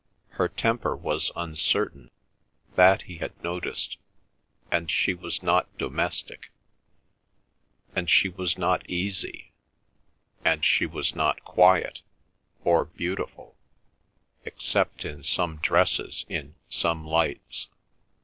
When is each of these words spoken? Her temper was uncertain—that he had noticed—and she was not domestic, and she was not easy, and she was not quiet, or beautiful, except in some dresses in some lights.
Her 0.29 0.47
temper 0.47 0.95
was 0.95 1.29
uncertain—that 1.35 3.03
he 3.03 3.17
had 3.17 3.43
noticed—and 3.43 4.89
she 4.89 5.13
was 5.13 5.43
not 5.43 5.77
domestic, 5.77 6.49
and 7.95 8.09
she 8.09 8.27
was 8.27 8.57
not 8.57 8.83
easy, 8.89 9.53
and 10.43 10.65
she 10.65 10.87
was 10.87 11.13
not 11.13 11.43
quiet, 11.43 12.01
or 12.63 12.85
beautiful, 12.85 13.55
except 14.43 15.05
in 15.05 15.21
some 15.21 15.57
dresses 15.57 16.25
in 16.27 16.55
some 16.67 17.05
lights. 17.05 17.69